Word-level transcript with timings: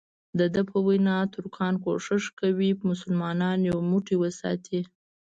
دده 0.39 0.61
په 0.69 0.77
وینا 0.87 1.17
ترکانو 1.33 1.81
کوښښ 1.83 2.25
کاوه 2.39 2.69
مسلمانان 2.89 3.57
یو 3.69 3.77
موټی 3.91 4.15
وساتي. 4.19 4.81